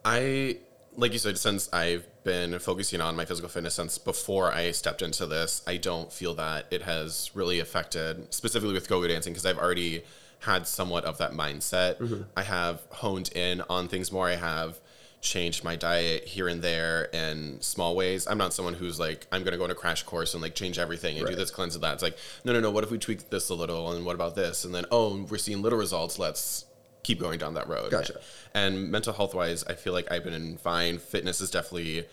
[0.05, 0.59] I,
[0.95, 5.03] like you said, since I've been focusing on my physical fitness since before I stepped
[5.03, 9.47] into this, I don't feel that it has really affected, specifically with go-go dancing, because
[9.47, 10.05] I've already
[10.47, 12.25] had somewhat of that mindset.
[12.37, 14.29] I have honed in on things more.
[14.29, 14.81] I have
[15.21, 18.27] changed my diet here and there in small ways.
[18.29, 20.55] I'm not someone who's like, I'm going to go on a crash course and like
[20.55, 21.95] change everything and do this cleanse of that.
[21.95, 22.71] It's like, no, no, no.
[22.71, 23.93] What if we tweak this a little?
[23.93, 24.65] And what about this?
[24.65, 26.19] And then, oh, we're seeing little results.
[26.19, 26.65] Let's
[27.03, 27.91] keep going down that road.
[27.91, 28.21] Gotcha.
[28.55, 30.99] And mental health wise, I feel like I've been in fine.
[30.99, 32.07] Fitness is definitely,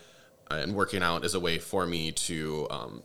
[0.50, 3.02] uh, and working out is a way for me to um,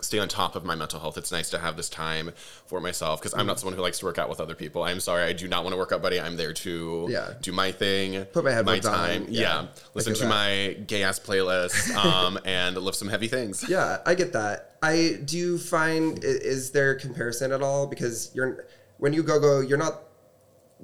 [0.00, 1.16] stay on top of my mental health.
[1.16, 2.30] It's nice to have this time
[2.66, 4.82] for myself because I'm not someone who likes to work out with other people.
[4.82, 6.20] I'm sorry, I do not want to work out, buddy.
[6.20, 7.34] I'm there to Yeah.
[7.40, 9.26] do my thing, Put my headphones my time.
[9.28, 9.40] yeah.
[9.62, 10.28] Yeah, listen to that.
[10.28, 13.64] my gay ass playlist um, and lift some heavy things.
[13.68, 14.76] Yeah, I get that.
[14.82, 18.66] I do find is there comparison at all because you're
[18.98, 20.02] when you go go you're not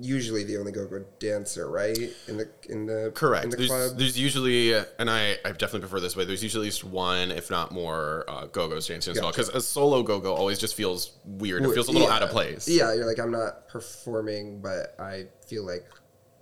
[0.00, 1.98] usually the only go go dancer, right?
[2.28, 3.44] In the in the Correct.
[3.44, 3.98] in the there's, club.
[3.98, 6.24] there's usually, and I, I definitely prefer this way.
[6.24, 9.30] There's usually at least one, if not more, uh, go-go's dancing as well.
[9.30, 11.62] Because a solo go-go always just feels weird.
[11.62, 12.14] It feels a little Yeah.
[12.14, 12.68] out of place.
[12.68, 15.86] Yeah, you're like I'm not performing, but I feel like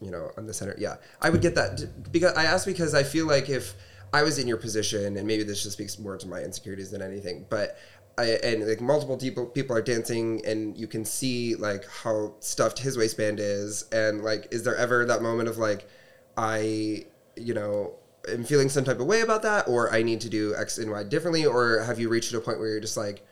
[0.00, 0.74] you know I'm the center.
[0.78, 3.74] Yeah, I would get that because I asked because I feel like if
[4.12, 7.02] I was in your position, and maybe this just speaks more to my insecurities than
[7.02, 7.76] anything, but.
[8.18, 12.80] I, and like multiple people people are dancing and you can see like how stuffed
[12.80, 15.88] his waistband is and like is there ever that moment of like
[16.36, 17.94] I you know
[18.28, 20.90] am feeling some type of way about that or I need to do X and
[20.90, 23.24] Y differently or have you reached a point where you're just like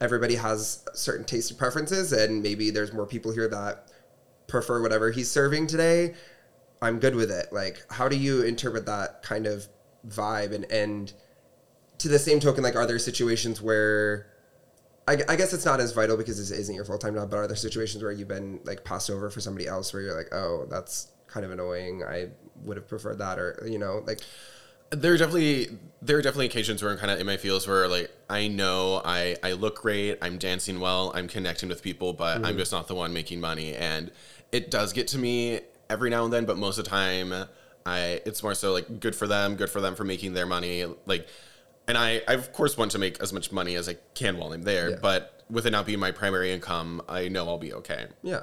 [0.00, 3.90] everybody has certain taste and preferences and maybe there's more people here that
[4.46, 6.14] prefer whatever he's serving today?
[6.80, 7.52] I'm good with it.
[7.52, 9.66] Like how do you interpret that kind of
[10.08, 11.12] vibe and and
[11.98, 14.26] to the same token like are there situations where
[15.06, 17.46] I, I guess it's not as vital because this isn't your full-time job but are
[17.46, 20.66] there situations where you've been like passed over for somebody else where you're like oh
[20.70, 22.28] that's kind of annoying i
[22.64, 24.20] would have preferred that or you know like
[24.90, 25.68] there are definitely
[26.00, 29.02] there are definitely occasions where I'm kind of in my feels where like I know
[29.04, 32.58] I I look great, I'm dancing well, I'm connecting with people, but I'm mm-hmm.
[32.58, 34.10] just not the one making money, and
[34.52, 36.46] it does get to me every now and then.
[36.46, 37.34] But most of the time,
[37.84, 40.84] I it's more so like good for them, good for them for making their money,
[41.06, 41.26] like.
[41.88, 44.52] And I, I of course want to make as much money as I can while
[44.52, 44.96] I'm there, Yeah.
[45.02, 48.06] but with it not being my primary income, I know I'll be okay.
[48.22, 48.42] Yeah.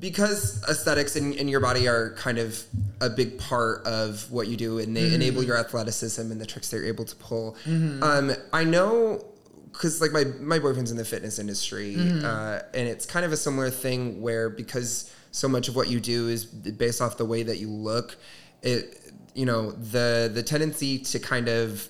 [0.00, 2.58] Because aesthetics in, in your body are kind of
[3.02, 6.70] a big part of what you do and they enable your athleticism and the tricks
[6.70, 7.54] that you're able to pull.
[7.66, 9.26] Um, I know
[9.72, 13.36] because like my, my boyfriend's in the fitness industry uh, and it's kind of a
[13.36, 17.42] similar thing where because so much of what you do is based off the way
[17.42, 18.16] that you look,
[18.62, 21.86] it, you know, the, the tendency to kind of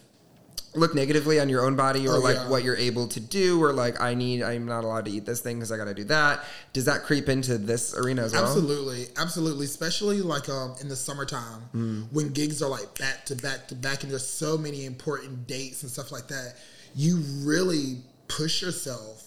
[0.75, 2.49] look negatively on your own body or Oh, like yeah.
[2.49, 5.41] what you're able to do or like I need I'm not allowed to eat this
[5.41, 6.45] thing because I got to do that.
[6.73, 8.45] Does that creep into this arena as well?
[8.45, 9.67] Absolutely, absolutely.
[9.67, 12.03] Especially like um in the summertime Hmm.
[12.13, 15.83] when gigs are like back to back to back, and there's so many important dates
[15.83, 16.55] and stuff like that.
[16.95, 19.25] You really push yourself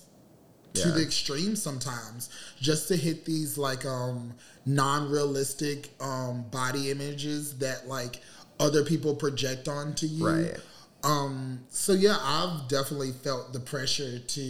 [0.76, 0.96] to Yeah.
[0.96, 2.30] the extreme sometimes
[2.62, 4.34] just to hit these like um
[4.66, 8.22] non-realistic um body images that like
[8.60, 10.26] other people project onto you.
[10.28, 10.58] Right.
[11.04, 14.42] Um, so yeah, I've definitely felt the pressure to,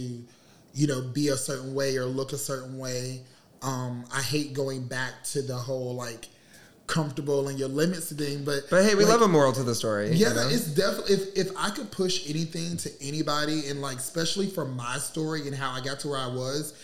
[0.74, 3.22] you know, be a certain way or look a certain way.
[3.62, 6.28] Um, I hate going back to the whole like
[6.86, 8.44] comfortable and your limits thing.
[8.44, 10.10] But But hey, we like, love a moral to the story.
[10.10, 10.48] you yeah, know?
[10.48, 14.98] it's definitely if if I could push anything to anybody, and like especially for my
[14.98, 16.74] story and how I got to where I was,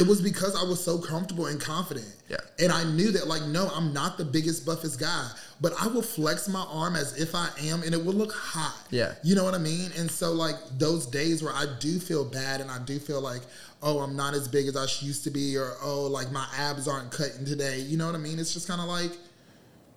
[0.00, 2.10] it was because I was so comfortable and confident.
[2.28, 2.38] Yeah.
[2.58, 6.02] And I knew that like no, I'm not the biggest buffest guy, but I will
[6.02, 8.86] flex my arm as if I am, and it will look hot.
[8.90, 9.12] Yeah.
[9.22, 9.90] You know what I mean?
[9.98, 13.42] And so like those days where I do feel bad and I do feel like
[13.82, 16.88] oh I'm not as big as I used to be, or oh like my abs
[16.88, 17.80] aren't cutting today.
[17.80, 18.38] You know what I mean?
[18.38, 19.12] It's just kind of like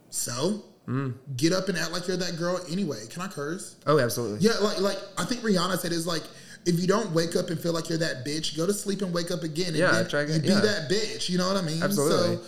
[0.10, 0.63] so.
[0.86, 1.13] Mm.
[1.38, 3.06] Get up and act like you're that girl anyway.
[3.10, 3.78] Can I curse?
[3.88, 4.39] oh, absolutely.
[4.39, 6.24] Yeah, like like I think Rihanna said is like
[6.65, 9.13] if you don't wake up and feel like you're that bitch, go to sleep and
[9.13, 9.67] wake up again.
[9.69, 10.60] And Yeah, then try again, be yeah.
[10.62, 11.30] that bitch.
[11.30, 11.82] You know what I mean?
[11.84, 12.38] Absolutely.
[12.38, 12.41] So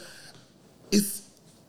[0.91, 1.21] it's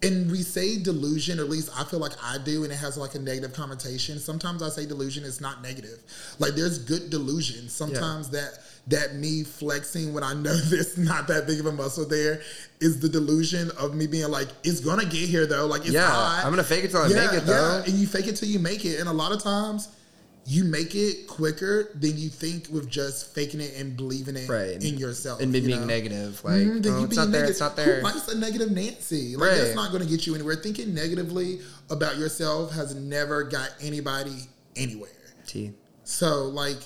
[0.02, 2.98] and we say delusion, or at least I feel like I do, and it has
[2.98, 4.18] like a negative connotation.
[4.18, 5.98] Sometimes I say delusion is not negative.
[6.38, 7.68] Like there's good delusion.
[7.68, 12.04] Sometimes that that me flexing when I know there's not that big of a muscle
[12.04, 12.40] there
[12.80, 15.66] is the delusion of me being like, it's gonna get here though.
[15.66, 16.42] Like it's Yeah, hot.
[16.44, 17.82] I'm gonna fake it till I make it, though.
[17.84, 19.00] and you fake it till you make it.
[19.00, 19.88] And a lot of times,
[20.48, 24.80] you make it quicker than you think with just faking it and believing it Right.
[24.82, 25.40] in yourself.
[25.40, 25.86] And me you being know?
[25.86, 27.96] negative, like, Mhm, then oh, you it's being not there, it's not there.
[27.96, 29.34] Who likes a negative Nancy?
[29.36, 29.58] Like Right.
[29.58, 30.54] that's not going to get you anywhere.
[30.54, 35.10] Thinking negatively about yourself has never got anybody anywhere.
[35.48, 35.72] T.
[36.04, 36.78] So like,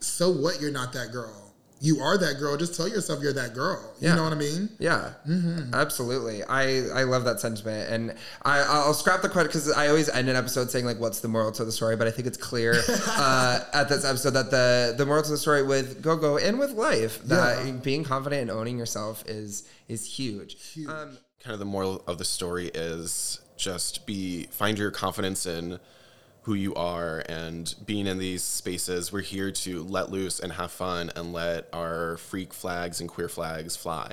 [0.00, 0.60] so what?
[0.60, 1.47] You're not that girl.
[1.80, 2.56] You are that girl.
[2.56, 3.80] Just tell yourself you're that girl.
[4.00, 4.16] You Yeah.
[4.16, 4.68] know what I mean?
[4.80, 5.74] Yeah, Mm-hmm.
[5.74, 6.42] absolutely.
[6.44, 10.28] I I love that sentiment, and I I'll scrap the quote because I always end
[10.28, 12.74] an episode saying like, "What's the moral to the story?" But I think it's clear
[13.06, 16.58] uh, at this episode that the the moral to the story with Go Go and
[16.58, 17.72] with life that Yeah.
[17.72, 20.56] being confident and owning yourself is is huge.
[20.74, 20.88] Huge.
[20.88, 25.78] Um, kind of the moral of the story is just be find your confidence in
[26.48, 30.72] who you are and being in these spaces we're here to let loose and have
[30.72, 34.10] fun and let our freak flags and queer flags fly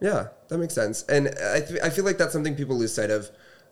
[0.00, 1.04] Yeah, that makes sense.
[1.04, 3.30] And I, th- I feel like that's something people lose sight of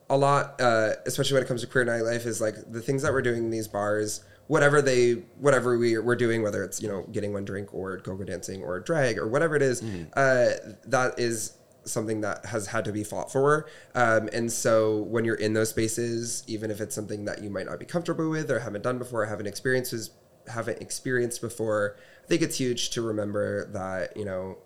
[0.08, 3.12] a lot, uh, especially when it comes to queer nightlife, is like the things that
[3.12, 7.02] we're doing in these bars, whatever they, whatever we, we're doing, whether it's, you know,
[7.12, 9.82] getting one drink or go-go dancing or drag or whatever it is,
[10.14, 13.66] uh, that is something that has had to be fought for.
[13.94, 17.66] Um, and so when you're in those spaces, even if it's something that you might
[17.66, 20.10] not be comfortable with or haven't done before, haven't experiences,
[20.48, 24.58] haven't experienced before, I think it's huge to remember that, you know,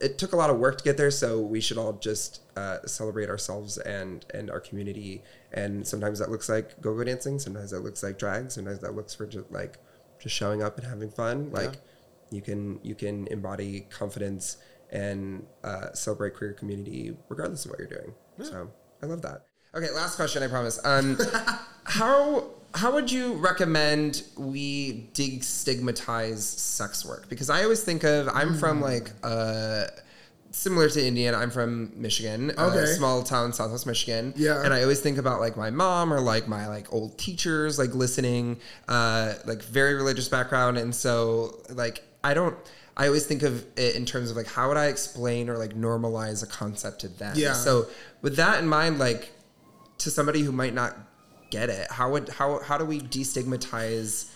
[0.00, 1.10] it took a lot of work to get there.
[1.10, 5.22] So we should all just uh, celebrate ourselves and and our community.
[5.52, 7.38] And sometimes that looks like go-go dancing.
[7.38, 8.50] Sometimes that looks like drag.
[8.50, 9.78] Sometimes that looks for just like
[10.18, 11.50] just showing up and having fun.
[11.50, 11.74] Like
[12.30, 14.58] you can you can embody confidence
[14.92, 18.70] and uh, celebrate queer community regardless of what you're doing so
[19.02, 21.18] i love that okay last question i promise um
[21.84, 22.44] how
[22.74, 27.26] how would you recommend we destigmatize sex work?
[27.28, 29.84] Because I always think of I'm from like uh
[30.50, 31.36] similar to Indiana.
[31.38, 32.86] I'm from Michigan, a Okay.
[32.92, 34.32] small town, Southwest Michigan.
[34.36, 34.62] Yeah.
[34.62, 37.94] and I always think about like my mom or like my like old teachers, like
[37.94, 42.56] listening, uh, like very religious background, and so like I don't.
[42.96, 45.74] I always think of it in terms of like how would I explain or like
[45.74, 47.34] normalize a concept to them.
[47.36, 47.52] Yeah.
[47.52, 47.86] So
[48.22, 49.32] with that in mind, like
[49.98, 50.96] to somebody who might not
[51.50, 54.30] get it how would how how do we destigmatize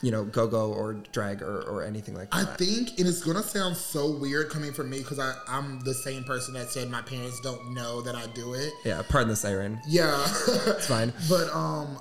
[0.00, 2.36] you know go-go or drag or, or anything like that.
[2.48, 6.22] I think, and it's gonna sound so weird coming from me because I'm the same
[6.24, 8.72] person that said my parents don't know that I do it.
[8.84, 11.98] yeah pardon the siren Yeah, it's fine but um,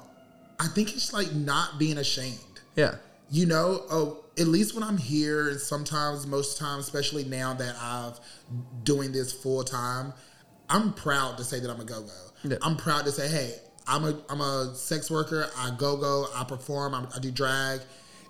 [0.60, 2.38] I think it's like not being ashamed.
[2.76, 2.96] yeah
[3.30, 7.76] You know, oh, at least when I'm here, and sometimes, most times, especially now that
[7.82, 8.20] I've
[8.84, 10.14] doing this full time,
[10.70, 12.10] I'm proud to say that I'm a go go.
[12.44, 12.58] Yeah.
[12.62, 13.56] I'm proud to say, hey,
[13.88, 15.50] I'm a I'm a sex worker.
[15.58, 16.28] I go go.
[16.36, 16.94] I perform.
[16.94, 17.82] I'm, I do drag,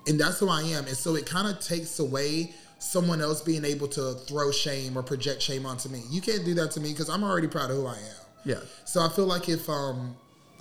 [0.07, 0.85] and that's who I am.
[0.85, 5.03] And so it kind of takes away someone else being able to throw shame or
[5.03, 6.03] project shame onto me.
[6.09, 8.25] You can't do that to me because I'm already proud of who I am.
[8.45, 10.15] yeah So I feel like if um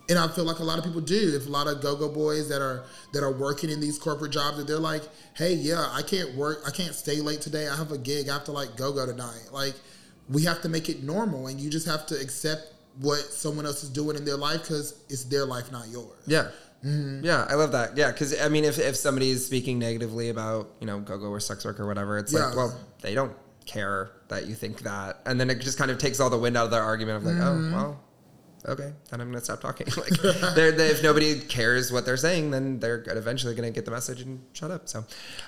[0.09, 2.49] and I feel like a lot of people do, if a lot of go-go boys
[2.49, 5.03] that are that are working in these corporate jobs that they're like,
[5.35, 7.69] hey, yeah, I can't work, I can't stay late today.
[7.69, 9.49] I have a gig, I have to like go-go tonight.
[9.53, 9.75] Like
[10.29, 13.83] we have to make it normal and you just have to accept what someone else
[13.85, 16.23] is doing in their life because it's their life, not yours.
[16.27, 16.49] yeah
[16.85, 17.25] Mm-hmm.
[17.25, 20.69] yeah i love that yeah because i mean if, if somebody is speaking negatively about
[20.79, 22.47] you know go-go or sex work or whatever it's Yeah.
[22.49, 23.33] like well they don't
[23.65, 26.55] care that you think that and then it just kind of takes all the wind
[26.57, 27.75] out of their argument of like Mm-hmm.
[27.75, 28.01] oh well
[28.67, 30.09] okay then i'm gonna stop talking like
[30.55, 34.21] they're, they, if nobody cares what they're saying then they're eventually gonna get the message
[34.23, 35.05] and shut up so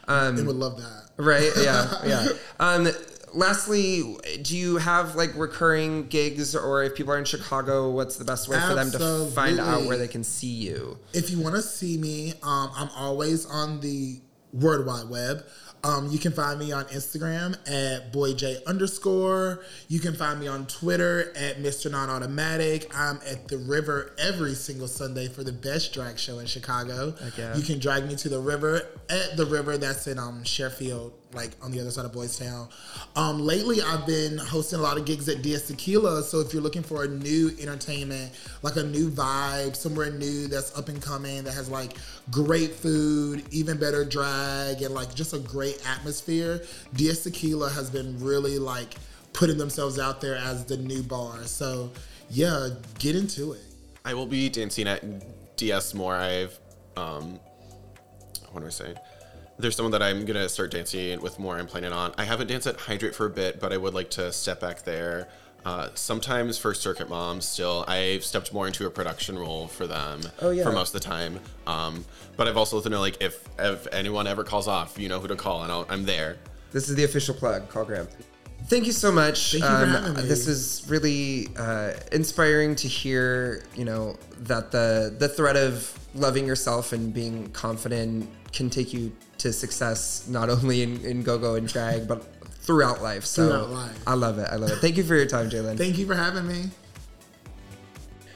[0.07, 1.11] um They would love that.
[1.17, 1.51] Right.
[1.61, 1.87] Yeah.
[2.07, 2.29] Yeah.
[2.61, 2.89] Um,
[3.35, 8.25] lastly, do you have like recurring gigs, or if people are in Chicago, what's the
[8.25, 10.99] best way for them to find out where they can see you?
[11.13, 14.21] If you want to see me, um, I'm always on the
[14.53, 15.45] World Wide Web.
[15.85, 19.61] Um, you can find me on Instagram at boyj underscore.
[19.89, 21.91] You can find me on Twitter at Mr.
[21.91, 22.91] Non Automatic.
[22.97, 27.15] I'm at the river every single Sunday for the best drag show in Chicago.
[27.37, 27.57] yeah.
[27.57, 31.51] You can drag me to the river at the river that's in um, Sheffield, like
[31.63, 32.69] on the other side of Boys Town.
[33.17, 36.23] Um, lately, I've been hosting a lot of gigs at DS Tequila.
[36.23, 40.77] So if you're looking for a new entertainment, like a new vibe, somewhere new that's
[40.77, 41.95] up and coming, that has like
[42.31, 46.63] great food, even better drag, and like just a great atmosphere,
[46.95, 48.95] DS Tequila has been really like
[49.33, 51.45] putting themselves out there as the new bar.
[51.45, 51.91] So
[52.31, 52.69] yeah,
[52.99, 53.63] get into it.
[54.05, 55.03] I will be dancing at
[55.57, 56.15] DS more.
[56.15, 56.59] I've,
[56.97, 57.39] um,
[58.51, 58.95] what do I say?
[59.59, 61.59] There's someone that I'm gonna start dancing with more.
[61.59, 62.13] I'm planning on.
[62.17, 64.83] I haven't danced at Hydrate for a bit, but I would like to step back
[64.85, 65.29] there.
[65.65, 70.21] Uh, sometimes for Circuit Moms, still I've stepped more into a production role for them
[70.41, 70.63] Oh, yeah.
[70.63, 71.41] for most of the time.
[71.67, 72.05] Um,
[72.37, 75.27] but I've also to know like if if anyone ever calls off, you know who
[75.29, 76.37] to call, and I'll, I'm there.
[76.71, 77.69] This is the official plug.
[77.69, 78.07] Call Graham.
[78.67, 79.55] Thank you so much.
[79.57, 80.29] Um, Thank you for having me.
[80.29, 83.65] This is really uh, inspiring to hear.
[83.75, 89.13] You know that the the threat of loving yourself and being confident can take you
[89.39, 92.25] to success, not only in, in go-go and drag, but
[92.63, 93.25] throughout life.
[93.25, 94.03] So Throughout life.
[94.07, 94.49] I love it.
[94.51, 94.77] I love it.
[94.79, 95.79] Thank you for your time, Jalen.
[95.79, 96.71] Thank you for having me.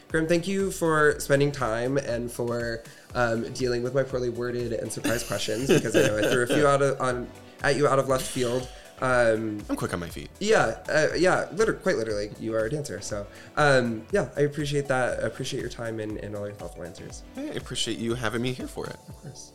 [0.09, 2.83] Graham, thank you for spending time and for
[3.15, 6.47] um, dealing with my poorly worded and surprise questions because I know I threw a
[6.47, 7.27] few out of on
[7.63, 8.69] at you out of left field.
[9.01, 10.29] Um, I'm quick on my feet.
[10.39, 13.01] yeah, uh, yeah, liter- quite literally, you are a dancer.
[13.01, 13.27] So,
[13.57, 15.25] um, yeah, I appreciate that.
[15.25, 17.23] I appreciate your time and, and all your thoughtful answers.
[17.37, 18.97] I appreciate you having me here for it.
[19.09, 19.53] Of course.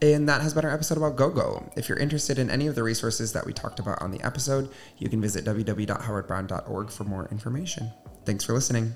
[0.00, 1.72] And that has been our episode about GoGo.
[1.76, 4.70] If you're interested in any of the resources that we talked about on the episode,
[4.98, 7.90] you can visit www.howardbrown.org for more information.
[8.24, 8.94] Thanks for listening.